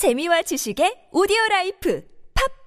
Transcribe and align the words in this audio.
재미와 0.00 0.40
지식의 0.40 1.08
오디오 1.12 1.36
라이프 1.50 2.02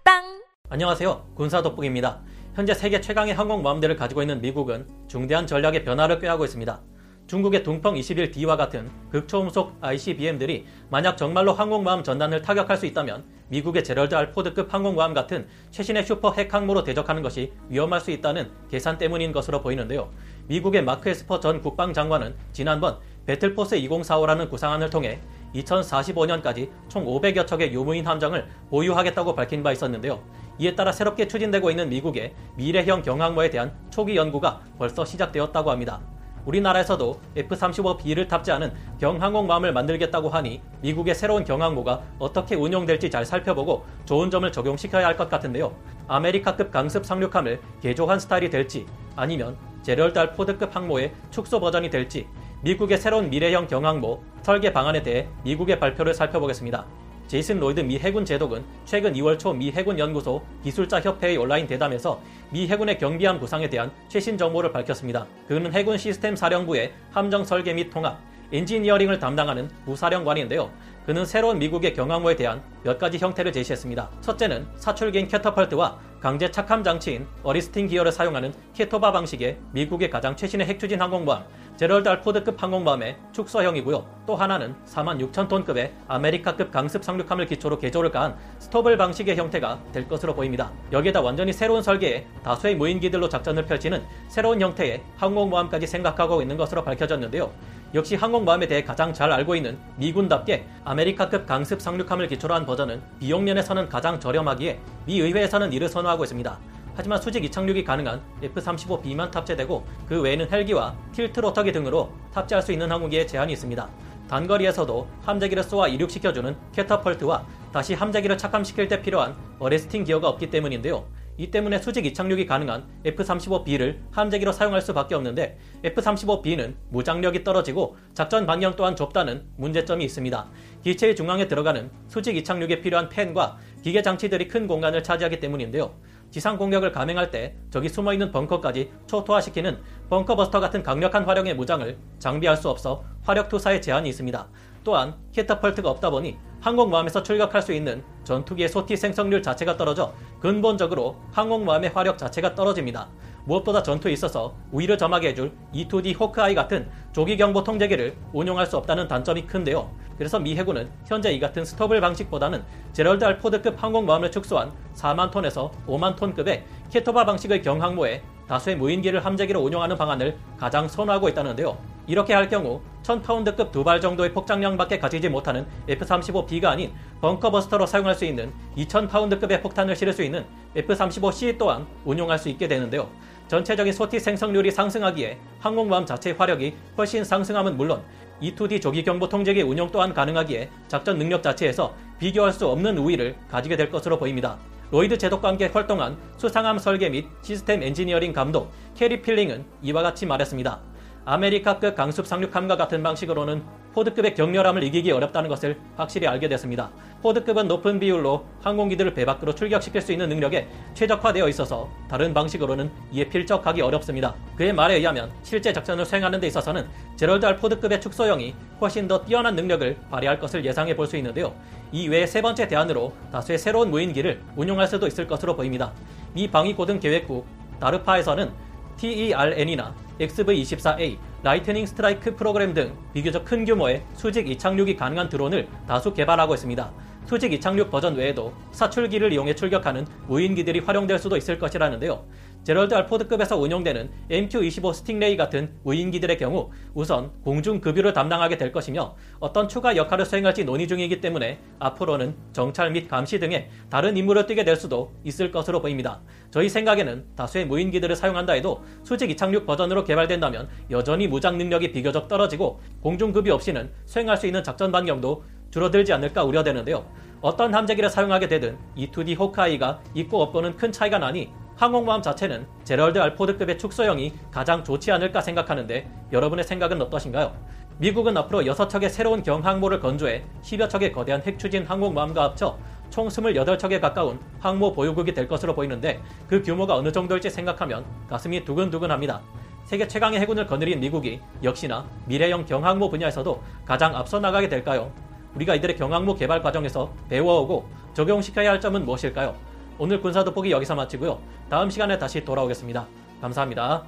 팟빵 0.04 0.44
안녕하세요. 0.70 1.32
군사 1.34 1.64
돋보기입니다. 1.64 2.22
현재 2.54 2.76
세계 2.76 3.02
최강의 3.02 3.34
항공모함들을 3.34 3.96
가지고 3.96 4.22
있는 4.22 4.40
미국은 4.40 4.86
중대한 5.08 5.48
전략의 5.48 5.84
변화를 5.84 6.20
꾀하고 6.20 6.46
있습니다. 6.46 6.80
중국의 7.26 7.64
둥펑 7.64 7.96
21D와 7.96 8.56
같은 8.56 8.88
극초음속 9.10 9.78
ICBM들이 9.82 10.68
만약 10.92 11.18
정말로 11.18 11.54
항공모함 11.54 12.04
전단을 12.04 12.44
타격할 12.44 12.78
수 12.78 12.86
있다면 12.86 13.26
미국의 13.48 13.84
제럴드 13.84 14.14
R. 14.14 14.32
포드급 14.32 14.72
항공모함 14.72 15.16
같은 15.16 15.48
최신의 15.72 16.06
슈퍼 16.06 16.32
핵항모로 16.34 16.84
대적하는 16.84 17.24
것이 17.24 17.52
위험할 17.68 18.00
수 18.00 18.12
있다는 18.12 18.52
계산 18.70 19.00
때문인 19.00 19.32
것으로 19.32 19.64
보이는데요. 19.64 20.12
미국의 20.50 20.84
마크 20.84 21.10
에스퍼 21.10 21.40
전 21.40 21.62
국방장관은 21.62 22.36
지난번 22.52 23.00
배틀포스 23.26 23.78
2045라는 23.78 24.52
구상안을 24.52 24.92
통해 24.92 25.20
2045년까지 25.56 26.70
총 26.88 27.06
500여 27.06 27.46
척의 27.48 27.74
유무인 27.74 28.06
함정을 28.06 28.48
보유하겠다고 28.70 29.36
밝힌 29.36 29.64
바 29.64 29.72
있었는데요. 29.72 30.22
이에 30.60 30.76
따라 30.76 30.92
새롭게 30.92 31.28
추진되고 31.28 31.70
있는 31.70 31.90
미국의 31.90 32.34
미래형 32.56 33.02
경항모에 33.02 33.50
대한 33.50 33.74
초기 33.90 34.16
연구가 34.16 34.62
벌써 34.78 35.04
시작되었다고 35.06 35.72
합니다. 35.72 36.00
우리나라에서도 36.46 37.22
F-35B를 37.38 38.28
탑재하는 38.28 38.74
경항공모함을 39.00 39.72
만들겠다고 39.72 40.28
하니 40.28 40.62
미국의 40.82 41.16
새로운 41.16 41.46
경항모가 41.46 42.02
어떻게 42.20 42.56
운용될지 42.56 43.10
잘 43.10 43.26
살펴보고 43.26 43.86
좋은 44.06 44.30
점을 44.30 44.52
적용시켜야 44.52 45.08
할 45.08 45.16
것 45.16 45.30
같은데요. 45.30 45.74
아메리카급 46.08 46.70
강습 46.72 47.06
상륙함을 47.06 47.62
개조한 47.82 48.20
스타일이 48.20 48.50
될지 48.50 48.86
아니면 49.16 49.56
제럴드 49.84 50.25
R. 50.25 50.34
포드급 50.34 50.76
항모의 50.76 51.14
축소 51.32 51.60
버전이 51.62 51.90
될지 51.90 52.28
미국의 52.64 52.98
새로운 52.98 53.30
미래형 53.30 53.68
경항모 53.68 54.24
설계 54.42 54.72
방안에 54.72 55.04
대해 55.04 55.28
미국의 55.44 55.82
발표를 55.82 56.14
살펴보겠습니다. 56.14 56.86
제이슨 57.28 57.60
로이드 57.60 57.82
미 57.82 58.00
해군 58.00 58.24
제독은 58.24 58.64
최근 58.86 59.14
2월 59.16 59.38
초 59.38 59.52
미 59.52 59.70
해군 59.72 60.00
연구소 60.00 60.42
기술자 60.64 61.02
협회의 61.02 61.36
온라인 61.36 61.68
대담에서 61.68 62.22
미 62.52 62.66
해군의 62.68 63.00
경항모 63.00 63.42
구상에 63.42 63.70
대한 63.70 63.92
최신 64.08 64.38
정보를 64.38 64.72
밝혔습니다. 64.72 65.28
그는 65.46 65.74
해군 65.74 65.98
시스템 65.98 66.38
사령부의 66.38 66.94
함정 67.12 67.44
설계 67.44 67.74
및 67.74 67.90
통합, 67.90 68.18
엔지니어링을 68.54 69.20
담당하는 69.20 69.70
부사령관인데요. 69.84 70.70
그는 71.06 71.26
새로운 71.26 71.60
미국의 71.60 71.94
경항모에 71.94 72.38
대한 72.38 72.64
몇 72.84 72.98
가지 72.98 73.18
형태를 73.18 73.52
제시했습니다. 73.52 74.10
첫째는 74.22 74.68
사출기인 74.78 75.28
캐터펄트와 75.28 76.00
강제 76.22 76.50
착함 76.50 76.84
장치인 76.84 77.28
arresting 77.44 77.88
gear를 77.88 78.14
사용하는 78.14 78.54
CATOBAR 78.74 79.12
방식의 79.12 79.58
미국의 79.74 80.10
가장 80.10 80.38
최신의 80.38 80.68
핵추진 80.68 81.02
항공모함 81.02 81.44
제럴드 81.76 82.08
R. 82.08 82.17
포드급 82.17 82.62
항공모함의 82.62 83.18
축소형이고요. 83.32 84.06
또 84.28 84.36
하나는 84.36 84.76
4만 84.86 85.20
6천 85.20 85.48
톤급의 85.48 85.92
아메리카급 86.08 86.72
강습 86.72 87.04
상륙함을 87.04 87.48
기초로 87.48 87.80
개조를 87.80 88.12
가한 88.12 88.36
STOVL 88.60 88.96
방식의 88.96 89.36
형태가 89.36 89.80
될 89.92 90.08
것으로 90.08 90.36
보입니다. 90.36 90.72
여기에다 90.92 91.22
완전히 91.22 91.52
새로운 91.52 91.82
설계에 91.82 92.28
다수의 92.44 92.76
무인기들로 92.76 93.28
작전을 93.28 93.66
펼치는 93.66 94.04
새로운 94.28 94.62
형태의 94.62 95.02
항공모함까지 95.18 95.88
생각하고 95.88 96.44
있는 96.44 96.58
것으로 96.58 96.84
밝혀졌는데요. 96.84 97.52
역시 97.96 98.16
항공모함에 98.16 98.68
대해 98.68 98.84
가장 98.84 99.12
잘 99.12 99.32
알고 99.32 99.56
있는 99.56 99.80
미군답게 99.98 100.68
아메리카급 100.86 101.48
강습 101.48 101.82
상륙함을 101.82 102.28
기초로 102.28 102.54
한 102.54 102.68
버전은 102.68 103.02
비용면에서는 103.20 103.90
가장 103.90 104.20
저렴하기에 104.20 104.80
미 105.08 105.20
의회에서는 105.20 105.74
이를 105.74 105.90
선호하고 105.90 106.24
있습니다. 106.24 106.73
하지만 106.96 107.22
수직 107.22 107.44
이착륙이 107.44 107.84
가능한 107.84 108.22
F-35B만 108.44 109.32
탑재되고 109.32 109.86
그 110.08 110.22
외에는 110.22 110.52
헬기와 110.52 110.96
tilt 111.14 111.40
rotor기 111.40 111.72
등으로 111.72 112.12
탑재할 112.34 112.62
수 112.62 112.72
있는 112.72 112.92
항공기에 112.92 113.26
제한이 113.26 113.54
있습니다. 113.54 113.90
단거리에서도 114.30 115.08
함재기를 115.22 115.64
쏘아 115.64 115.88
이륙시켜주는 115.88 116.56
캐터펄트와 116.74 117.46
다시 117.72 117.94
함재기를 117.94 118.38
착함시킬 118.38 118.88
때 118.88 119.02
필요한 119.02 119.36
어레스팅 119.60 120.04
기어가 120.04 120.30
없기 120.30 120.50
때문인데요. 120.50 121.06
이 121.38 121.50
때문에 121.50 121.80
수직 121.80 122.06
이착륙이 122.06 122.46
가능한 122.46 122.86
F-35B를 123.06 123.98
함재기로 124.12 124.52
사용할 124.52 124.82
수밖에 124.82 125.16
없는데 125.16 125.58
F-35B는 125.84 126.76
무장력이 126.90 127.44
떨어지고 127.44 127.98
작전 128.14 128.46
반경 128.46 128.76
또한 128.76 128.96
좁다는 128.96 129.44
문제점이 129.58 130.06
있습니다. 130.06 130.48
기체의 130.84 131.16
중앙에 131.16 131.48
들어가는 131.48 131.90
수직 132.08 132.38
이착륙에 132.38 132.82
필요한 132.82 133.10
팬과 133.10 133.58
기계 133.82 134.04
장치들이 134.04 134.48
큰 134.48 134.68
공간을 134.68 135.02
차지하기 135.02 135.40
때문인데요. 135.40 135.96
지상 136.34 136.58
공격을 136.58 136.92
감행할 136.92 137.30
때 137.30 137.56
적이 137.70 137.90
숨어있는 137.90 138.32
벙커까지 138.32 138.92
초토화시키는 139.06 139.80
벙커버스터 140.10 140.60
같은 140.60 140.82
강력한 140.82 141.26
화력의 141.26 141.56
무장을 141.56 141.96
장비할 142.18 142.58
수 142.58 142.70
없어 142.70 143.04
화력 143.22 143.50
투사에 143.50 143.80
제한이 143.80 144.10
있습니다. 144.10 144.48
또한 144.84 145.14
캐터펄트가 145.32 145.88
없다 145.92 146.10
보니 146.10 146.40
항공모함에서 146.60 147.22
출격할 147.22 147.62
수 147.62 147.72
있는 147.72 148.04
전투기의 148.24 148.68
sortie 148.68 148.98
생성률 148.98 149.44
자체가 149.44 149.78
떨어져 149.78 150.16
근본적으로 150.40 151.18
항공모함의 151.34 151.92
화력 151.92 152.18
자체가 152.18 152.56
떨어집니다. 152.56 153.10
무엇보다 153.46 153.84
전투에 153.84 154.12
있어서 154.12 154.54
우위를 154.72 154.98
점하게 154.98 155.30
해줄 155.30 155.52
E2D 155.74 156.20
호크아이 156.20 156.56
같은 156.56 156.90
조기경보 157.12 157.64
통제기를 157.64 158.16
운용할 158.32 158.66
수 158.66 158.78
없다는 158.78 159.08
단점이 159.08 159.46
큰데요. 159.48 159.90
그래서 160.18 160.40
미 160.40 160.56
해군은 160.56 160.90
현재 161.06 161.32
이 161.32 161.40
같은 161.40 161.66
STOVL 161.66 162.00
방식보다는 162.00 162.64
제럴드 162.94 163.26
R 163.26 163.31
포드급 163.31 163.82
항공모함을 163.82 164.32
축소한 164.32 164.72
4만 164.96 165.32
톤에서 165.32 165.72
5만 165.88 166.16
톤급의 166.16 166.64
케토바 166.92 167.26
방식의 167.26 167.62
경항모에 167.62 168.22
다수의 168.48 168.78
무인기를 168.78 169.26
함재기로 169.26 169.60
운용하는 169.60 169.98
방안을 169.98 170.38
가장 170.58 170.88
선호하고 170.88 171.30
있다는데요. 171.30 171.93
이렇게 172.08 172.34
할 172.34 172.50
경우 172.50 172.82
1000파운드급 173.04 173.72
두 173.72 173.84
발 173.84 174.00
정도의 174.02 174.34
폭장량밖에 174.34 175.00
가지지 175.00 175.30
못하는 175.30 175.66
F-35B가 175.90 176.66
아닌 176.66 176.94
벙커버스터로 177.22 177.86
사용할 177.86 178.16
수 178.16 178.26
있는 178.26 178.52
2000파운드급의 178.78 179.62
폭탄을 179.62 179.96
실을 179.96 180.14
수 180.14 180.24
있는 180.24 180.46
F-35C 180.76 181.58
또한 181.58 181.86
운용할 182.06 182.40
수 182.40 182.50
있게 182.50 182.68
되는데요. 182.68 183.10
전체적인 183.48 183.92
소티 183.94 184.20
생성률이 184.20 184.72
상승하기에 184.72 185.38
항공모함 185.60 186.06
자체의 186.06 186.36
화력이 186.38 186.76
훨씬 186.98 187.24
상승함은 187.24 187.78
물론 187.78 188.02
E2D 188.42 188.82
조기 188.82 189.04
경보 189.04 189.30
통제기 189.30 189.62
운용 189.62 189.90
또한 189.92 190.14
가능하기에 190.14 190.70
작전 190.88 191.18
능력 191.18 191.44
자체에서 191.44 191.94
비교할 192.20 192.52
수 192.52 192.68
없는 192.68 192.98
우위를 192.98 193.36
가지게 193.52 193.76
될 193.78 193.90
것으로 193.90 194.18
보입니다. 194.18 194.58
로이드 194.92 195.18
제독과 195.18 195.50
함께 195.50 195.68
활동한 195.68 196.18
수상함 196.38 196.78
설계 196.78 197.10
및 197.10 197.28
시스템 197.42 197.84
엔지니어링 197.84 198.32
감독 198.32 198.72
캐리 198.96 199.22
필링은 199.22 199.66
이와 199.82 200.04
같이 200.04 200.26
말했습니다. 200.26 200.93
아메리카급 201.26 201.96
강습 201.96 202.28
상륙함과 202.28 202.76
같은 202.76 203.02
방식으로는 203.02 203.64
포드급의 203.94 204.34
격렬함을 204.36 204.84
이기기 204.84 205.12
어렵다는 205.12 205.50
것을 205.50 205.80
확실히 205.96 206.28
알게 206.28 206.50
됐습니다. 206.50 206.90
포드급은 207.22 207.68
높은 207.68 208.00
비율로 208.00 208.44
항공기들을 208.62 209.14
배 209.14 209.24
밖으로 209.24 209.56
출격시킬 209.56 210.02
수 210.02 210.12
있는 210.12 210.28
능력에 210.28 210.68
최적화되어 210.96 211.48
있어서 211.50 211.90
다른 212.10 212.34
방식으로는 212.34 212.92
이에 213.14 213.30
필적하기 213.30 213.82
어렵습니다. 213.82 214.36
그의 214.58 214.74
말에 214.74 214.96
의하면 214.96 215.32
실제 215.44 215.72
작전을 215.72 216.06
수행하는 216.06 216.42
데 216.42 216.48
있어서는 216.48 216.88
제럴드 217.16 217.46
R 217.46 217.56
포드급의 217.56 218.02
축소형이 218.02 218.54
훨씬 218.82 219.08
더 219.08 219.24
뛰어난 219.24 219.56
능력을 219.56 219.96
발휘할 220.10 220.40
것을 220.40 220.66
예상해 220.66 220.96
볼 220.96 221.08
수 221.08 221.16
있는데요. 221.18 221.54
이 221.92 222.08
외에 222.08 222.26
세 222.26 222.42
번째 222.42 222.68
대안으로 222.68 223.14
다수의 223.32 223.60
새로운 223.60 223.92
무인기를 223.92 224.42
운용할 224.56 224.88
수도 224.88 225.06
있을 225.08 225.28
것으로 225.28 225.56
보입니다. 225.56 225.94
미 226.34 226.50
방위고등 226.50 227.00
계획국 227.00 227.46
DARPA에서는 227.80 228.73
TERN이나 229.04 229.94
XV-24A, 230.20 231.18
라이트닝 231.44 231.86
스트라이크 231.86 232.36
프로그램 232.38 232.74
등 232.74 232.94
비교적 233.14 233.44
큰 233.44 233.66
규모의 233.66 234.02
수직 234.14 234.48
이착륙이 234.50 234.96
가능한 234.96 235.28
드론을 235.28 235.68
다수 235.86 236.14
개발하고 236.14 236.54
있습니다. 236.54 236.90
수직 237.26 237.54
이착륙 237.54 237.90
버전 237.90 238.16
외에도 238.16 238.54
사출기를 238.72 239.32
이용해 239.34 239.56
출격하는 239.56 240.06
무인기들이 240.28 240.80
활용될 240.80 241.20
수도 241.20 241.38
있을 241.38 241.58
것이라는데요. 241.58 242.26
제럴드 242.64 242.96
R 242.96 243.00
포드급에서 243.00 243.58
운용되는 243.58 244.10
MQ-25 244.32 244.94
스팅레이 244.94 245.36
같은 245.36 245.74
무인기들의 245.84 246.38
경우 246.38 246.72
우선 246.94 247.32
공중 247.44 247.82
급유를 247.82 248.14
담당하게 248.14 248.58
될 248.58 248.72
것이며 248.72 249.16
어떤 249.42 249.68
추가 249.68 249.98
역할을 249.98 250.26
수행할지 250.26 250.64
논의 250.64 250.88
중이기 250.88 251.20
때문에 251.20 251.60
앞으로는 251.80 252.36
정찰 252.54 252.92
및 252.92 253.10
감시 253.10 253.38
등의 253.40 253.70
다른 253.90 254.16
임무를 254.16 254.46
띠게 254.46 254.64
될 254.64 254.78
수도 254.78 255.12
있을 255.26 255.52
것으로 255.52 255.82
보입니다. 255.82 256.22
저희 256.52 256.70
생각에는 256.70 257.26
다수의 257.36 257.66
무인기들을 257.66 258.16
사용한다 258.16 258.54
해도 258.54 258.82
수직 259.04 259.30
이착륙 259.32 259.66
버전으로 259.66 260.06
개발된다면 260.06 260.70
여전히 260.90 261.28
무장 261.28 261.58
능력이 261.58 261.92
비교적 261.92 262.30
떨어지고 262.30 262.80
공중 263.02 263.34
급유 263.34 263.54
없이는 263.54 263.92
수행할 264.06 264.38
수 264.38 264.48
있는 264.48 264.64
작전 264.64 264.90
반경도 264.90 265.44
줄어들지 265.74 266.14
않을까 266.14 266.44
우려되는데요. 266.44 267.04
어떤 267.42 267.74
함재기를 267.74 268.08
사용하게 268.08 268.48
되든 268.48 268.78
E2D 268.96 269.40
호크아이가 269.40 270.02
있고 270.14 270.44
없고는 270.44 270.78
큰 270.78 270.92
차이가 270.92 271.18
나니 271.18 271.50
항공모함 271.76 272.22
자체는 272.22 272.68
제럴드 272.84 273.18
알포드급의 273.18 273.80
축소형이 273.80 274.34
가장 274.52 274.84
좋지 274.84 275.12
않을까 275.12 275.42
생각하는데 275.42 276.08
여러분의 276.32 276.64
생각은 276.64 277.02
어떠신가요? 277.02 277.52
미국은 277.98 278.38
앞으로 278.38 278.62
6척의 278.62 279.10
새로운 279.10 279.42
경항모를 279.42 280.00
건조해 280.00 280.44
10여 280.62 280.88
척의 280.90 281.12
거대한 281.12 281.42
핵추진 281.42 281.86
항공모함과 281.86 282.44
합쳐 282.44 282.78
총 283.10 283.28
28척에 283.28 284.00
가까운 284.00 284.40
항모 284.60 284.94
보유국이 284.94 285.34
될 285.34 285.48
것으로 285.48 285.74
보이는데 285.74 286.22
그 286.48 286.62
규모가 286.62 286.96
어느 286.96 287.12
정도일지 287.12 287.50
생각하면 287.50 288.06
가슴이 288.30 288.64
두근두근합니다. 288.64 289.42
세계 289.86 290.08
최강의 290.08 290.40
해군을 290.40 290.68
거느린 290.68 291.00
미국이 291.00 291.40
역시나 291.64 292.06
미래형 292.28 292.66
경항모 292.66 293.10
분야에서도 293.10 293.62
가장 293.86 294.16
앞서 294.16 294.40
나가게 294.40 294.70
될까요? 294.70 295.12
우리가 295.56 295.76
이들의 295.76 295.96
경항모 295.98 296.36
개발 296.36 296.62
과정에서 296.62 297.14
배워오고 297.30 297.90
적용시켜야 298.14 298.72
할 298.72 298.82
점은 298.82 299.06
무엇일까요? 299.06 299.56
오늘 299.98 300.22
군사 300.22 300.44
돋보기 300.44 300.72
여기서 300.72 300.96
마치고요. 300.96 301.42
다음 301.70 301.90
시간에 301.90 302.18
다시 302.18 302.44
돌아오겠습니다. 302.44 303.08
감사합니다. 303.42 304.04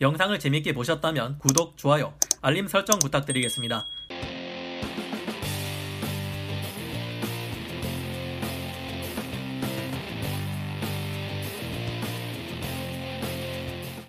영상을 0.00 0.38
재밌게 0.38 0.74
보셨다면 0.74 1.38
구독, 1.38 1.76
좋아요, 1.76 2.12
알림 2.42 2.68
설정 2.68 2.98
부탁드리겠습니다. 2.98 3.84